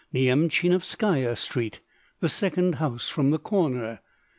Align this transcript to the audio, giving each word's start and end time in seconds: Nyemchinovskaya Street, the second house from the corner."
Nyemchinovskaya 0.11 1.37
Street, 1.37 1.79
the 2.21 2.27
second 2.27 2.77
house 2.81 3.07
from 3.07 3.29
the 3.29 3.37
corner." 3.37 3.99